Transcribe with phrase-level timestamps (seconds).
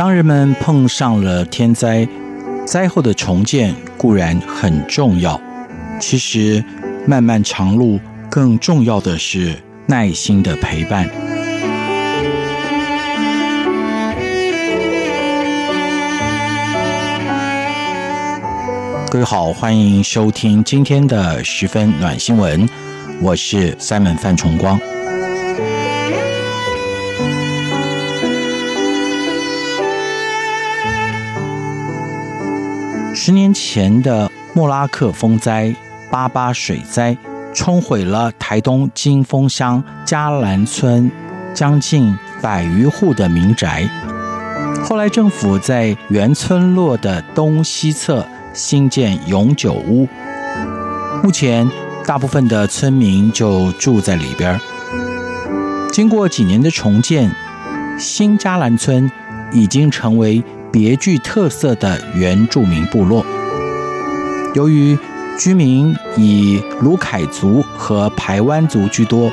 [0.00, 2.08] 当人们碰上了天灾，
[2.64, 5.38] 灾后的重建固然很重要，
[6.00, 6.64] 其实
[7.06, 8.00] 漫漫长路
[8.30, 9.54] 更重要的是
[9.84, 11.06] 耐心的陪伴。
[19.10, 22.66] 各位好，欢迎收听今天的十分暖新闻，
[23.20, 24.80] 我是 Simon 范崇光。
[33.30, 35.72] 十年前的莫拉克风灾、
[36.10, 37.16] 八八水灾，
[37.54, 41.08] 冲毁了台东金峰乡嘉兰村
[41.54, 43.88] 将近百余户的民宅。
[44.82, 50.08] 后来政府在原村落的东西侧新建永久屋，
[51.22, 51.70] 目前
[52.04, 54.60] 大部分的村民就住在里边。
[55.92, 57.30] 经过几年的重建，
[57.96, 59.08] 新嘉兰村
[59.52, 60.42] 已经成为
[60.72, 63.24] 别具特色的原住民部落，
[64.54, 64.96] 由于
[65.38, 69.30] 居民以鲁凯族和排湾族居多，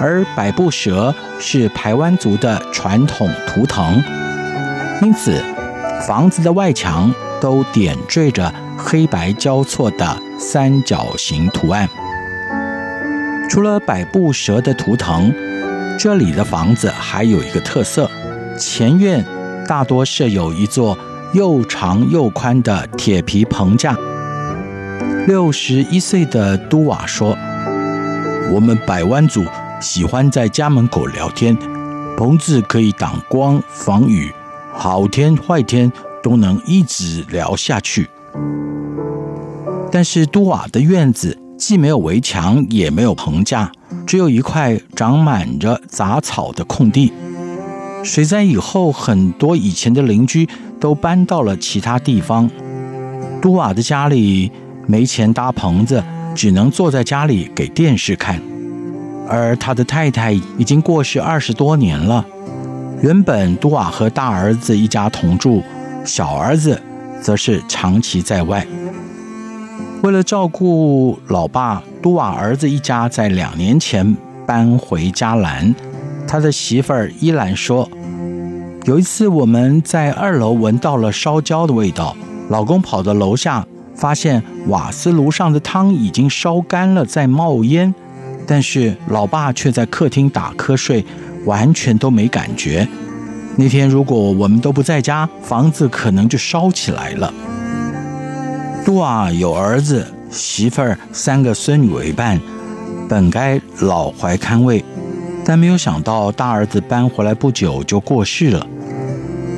[0.00, 4.02] 而百步蛇是排湾族的传统图腾，
[5.02, 5.42] 因此
[6.06, 11.88] 房子的外墙都点缀着黑白交错的三角形图案。
[13.50, 15.34] 除了百步蛇的图腾，
[15.98, 18.10] 这里的房子还有一个特色：
[18.58, 19.22] 前院。
[19.70, 20.98] 大多设有一座
[21.32, 23.96] 又长又宽的铁皮棚架。
[25.28, 27.38] 六十一岁的都瓦说
[28.50, 29.44] ：“我们百湾族
[29.80, 31.56] 喜欢在家门口聊天，
[32.16, 34.32] 棚子可以挡光防雨，
[34.72, 38.10] 好天坏天都能一直聊下去。”
[39.92, 43.70] 但是都瓦的院子既没有围墙，也没有棚架，
[44.04, 47.12] 只有一块长满着杂草的空地。
[48.02, 50.48] 水灾以后，很多以前的邻居
[50.80, 52.48] 都搬到了其他地方。
[53.42, 54.50] 杜瓦的家里
[54.86, 56.02] 没钱搭棚子，
[56.34, 58.40] 只能坐在家里给电视看。
[59.28, 62.24] 而他的太太已经过世二十多年了。
[63.02, 65.62] 原本杜瓦和大儿子一家同住，
[66.04, 66.80] 小儿子
[67.20, 68.66] 则是长期在外。
[70.02, 75.74] 为了照顾老爸，杜瓦儿子一家在两年前搬回嘉兰。
[76.30, 77.90] 他的媳妇儿依兰说
[78.86, 82.16] ：“有一次我们在二楼闻到了烧焦的味道，
[82.48, 87.92] 老公跑到楼下，发现瓦斯炉上的汤已经烧干了，在冒烟，
[88.46, 91.04] 但是老爸却在客厅打瞌睡，
[91.46, 92.86] 完全都没感觉。
[93.56, 97.34] 那天如果我们都不在家，房子可能就烧起来了。”
[98.86, 102.40] 都瓦有儿子、媳妇儿、三个孙女为伴，
[103.08, 104.84] 本该老怀堪慰。
[105.50, 108.64] 但没有想到，大儿子搬回来不久就过世了。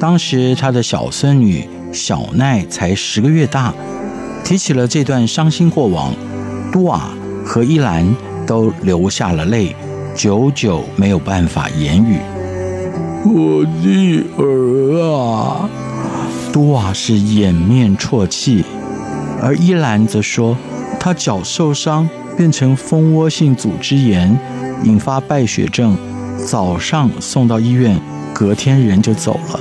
[0.00, 3.74] 当时他的小孙女小奈才十个月大，
[4.42, 6.14] 提起了这段伤心过往，
[6.72, 7.10] 都瓦
[7.44, 8.06] 和依兰
[8.46, 9.76] 都流下了泪，
[10.14, 12.16] 久久没有办法言语。
[13.26, 15.68] 我的儿啊！
[16.54, 18.64] 都瓦是掩面啜泣，
[19.42, 20.56] 而依兰则说，
[20.98, 24.38] 他脚受伤，变成蜂窝性组织炎。
[24.84, 25.96] 引发败血症，
[26.44, 27.96] 早上送到医院，
[28.34, 29.60] 隔天人就走了。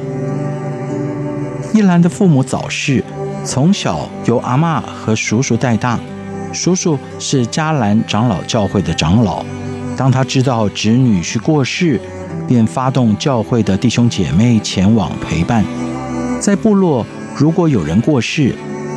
[1.73, 3.03] 依兰的父母早逝，
[3.45, 5.99] 从小由阿嬷和叔叔带大。
[6.51, 9.45] 叔叔是迦兰长老教会的长老。
[9.95, 12.01] 当他知道侄女婿过世，
[12.47, 15.63] 便发动教会的弟兄姐妹前往陪伴。
[16.39, 17.05] 在部落，
[17.37, 18.55] 如果有人过世，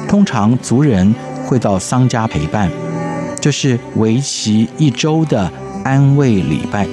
[0.08, 1.14] 通常族人
[1.44, 2.70] 会到丧家陪伴，
[3.44, 5.52] 这是为期一周的。
[5.84, 6.88] 安慰礼拜，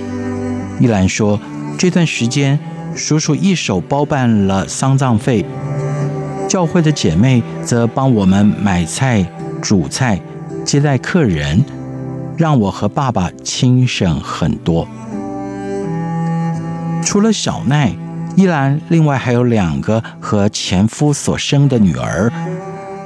[0.82, 1.40] 依兰说
[1.80, 2.60] ：“这段时间，
[2.94, 5.46] 叔叔一手包办了丧葬费，
[6.50, 9.26] 教会的姐妹则帮我们买菜、
[9.62, 10.20] 煮菜、
[10.66, 11.64] 接待客人，
[12.36, 14.86] 让我和爸爸轻省很多。
[17.02, 17.96] 除了小奈，
[18.36, 22.30] 依兰另外还有两个和前夫所生的女儿，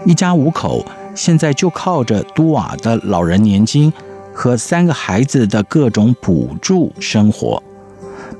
[0.03, 0.83] 一家五口
[1.15, 3.91] 现在就靠着都瓦的老人年金
[4.33, 7.63] 和三个孩子的各种补助生活，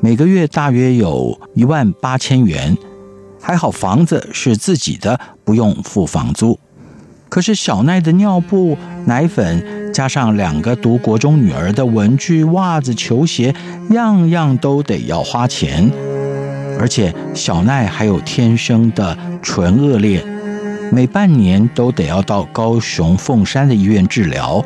[0.01, 2.77] 每个月大约有一万八千元。
[3.39, 6.59] 还好房子是自己的，不用付房租。
[7.29, 13.53] 可是小奈的尿布、奶粉，加上两个读国中女儿的文具、袜子、球鞋，
[13.91, 15.91] 样样都得要花钱。
[16.79, 20.25] 而且小奈还有天生的唇腭裂，
[20.95, 24.63] 每半年都得要到高雄凤山的医院治疗，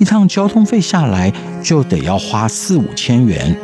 [0.00, 1.32] 一趟交通费下来
[1.62, 3.56] 就得要花四五千元。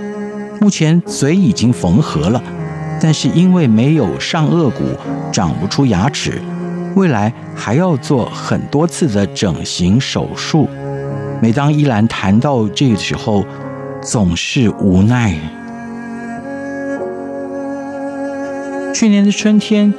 [0.61, 2.41] 目前嘴已经缝合了。
[3.01, 4.85] 但是因为没有上颚骨，
[5.33, 6.41] 长不出牙齿，
[6.95, 10.69] 未来还要做很多次的整形手术。
[11.43, 13.45] 每当依兰谈到这个时候，
[14.01, 15.35] 总是无奈。
[18.95, 19.93] 去年的春天，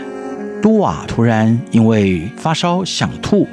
[0.62, 3.48] 都瓦突然因为发烧想吐，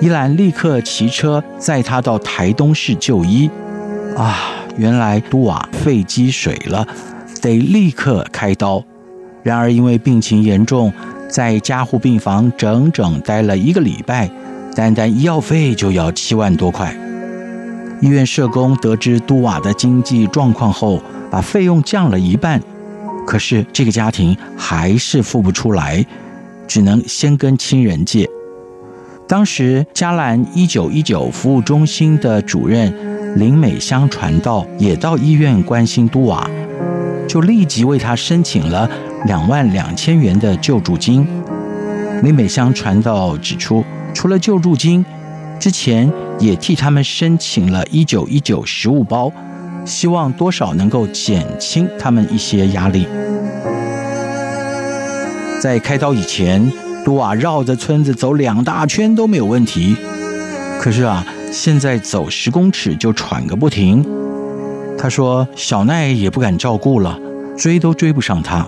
[0.00, 3.50] 依兰立刻骑车载他到台东市就医。
[4.16, 4.36] 啊，
[4.76, 6.86] 原来都瓦肺积水了。
[7.42, 8.82] 得立刻开刀，
[9.42, 10.92] 然而因为病情严重，
[11.28, 14.28] 在加护病房整整待了一个礼拜，
[14.74, 16.96] 单单医药费就要七万多块。
[18.00, 21.00] 医院社工得知都瓦的经济状况后，
[21.30, 22.60] 把费用降了一半，
[23.26, 26.04] 可是这个家庭还是付不出来，
[26.66, 28.28] 只能先跟亲人借。
[29.28, 32.94] 当时嘉兰一九一九服务中心的主任
[33.36, 36.48] 林美香传道也到医院关心都瓦。
[37.28, 38.88] 就立即为他申请了
[39.24, 41.26] 两万两千元的救助金。
[42.22, 43.84] 林美香传道指出，
[44.14, 45.04] 除了救助金，
[45.58, 49.30] 之前也替他们申请了一九一九食物包，
[49.84, 53.08] 希望多少能够减轻他们一些压力。
[55.60, 56.70] 在开刀以前，
[57.04, 59.96] 都瓦绕着村子走两大圈都没有问题，
[60.80, 64.04] 可是啊，现在走十公尺就喘个不停。
[64.98, 67.18] 他说：“小奈也不敢照顾了，
[67.56, 68.66] 追都追不上他，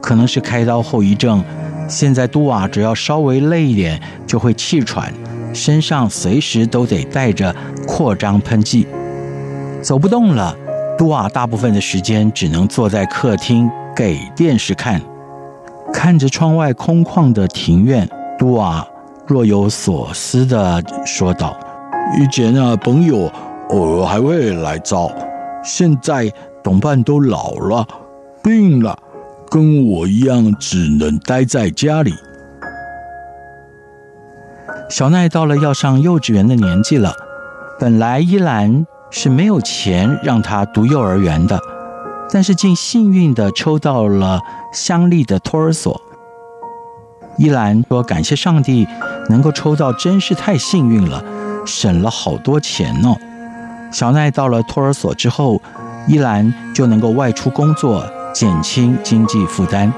[0.00, 1.42] 可能是开刀后遗症。
[1.88, 5.12] 现在都瓦只要稍微累一点，就会气喘，
[5.54, 7.54] 身上随时都得带着
[7.86, 8.86] 扩张喷剂，
[9.80, 10.56] 走不动了。
[10.98, 15.00] 都瓦大部分的时间只能坐在客厅给电视看，
[15.96, 18.06] 看着窗外空旷的庭院。
[18.38, 18.86] 都瓦
[19.26, 21.58] 若有所思地说道
[22.20, 23.32] ：‘以前啊，朋友
[23.70, 25.10] 偶尔还会来找。’”
[25.64, 26.30] 现在
[26.62, 27.84] 同伴都老了，
[28.42, 28.96] 病了，
[29.50, 32.12] 跟我一样，只能待在家里。
[34.90, 37.12] 小奈到了要上幼稚园的年纪了，
[37.80, 41.58] 本来依兰是没有钱让她读幼儿园的，
[42.32, 44.40] 但是竟幸运的抽到了
[44.72, 46.00] 乡里的托儿所。
[47.38, 48.86] 依兰说：“感谢上帝，
[49.28, 51.22] 能够抽到真是太幸运了，
[51.66, 53.16] 省了好多钱哦。”
[53.92, 55.60] 小奈到了托儿所之后，
[56.08, 59.92] 依兰就能够外出工作，减轻经济负担。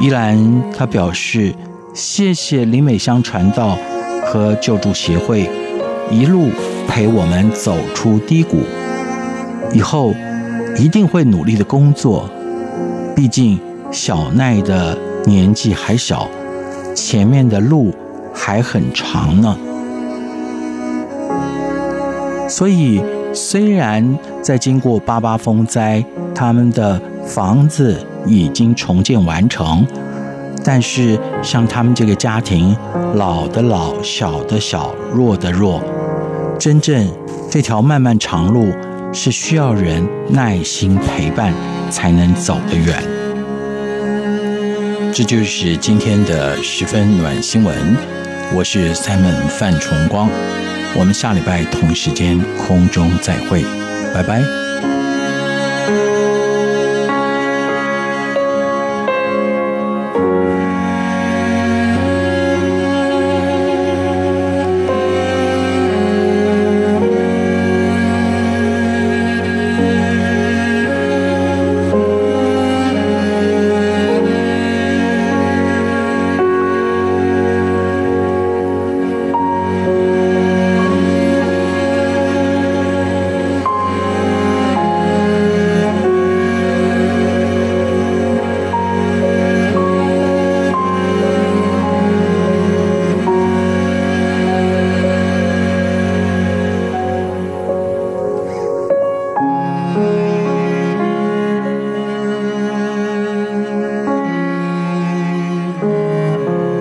[0.00, 1.54] 依兰她表示，
[1.94, 3.76] 谢谢林美香传道
[4.24, 5.50] 和救助协会，
[6.10, 6.48] 一路
[6.88, 8.62] 陪我们走出低谷。
[9.72, 10.14] 以后
[10.76, 12.28] 一定会努力的工作，
[13.14, 16.28] 毕竟小奈的年纪还小，
[16.94, 17.92] 前面的路
[18.32, 19.56] 还很长呢。
[22.48, 23.02] 所以，
[23.32, 27.96] 虽然在经过八八风灾，他们的房子
[28.26, 29.86] 已经重建完成，
[30.64, 32.76] 但是像他们这个家庭，
[33.14, 35.80] 老的老，小的小，弱的弱，
[36.58, 37.08] 真正
[37.48, 38.66] 这条漫漫长路
[39.12, 41.52] 是需要人耐心陪伴
[41.90, 43.02] 才能走得远。
[45.12, 47.76] 这就是今天的十分暖新闻，
[48.54, 50.28] 我是 Simon 范崇光。
[50.96, 53.64] 我们下礼拜同时间空中再会，
[54.14, 54.59] 拜拜。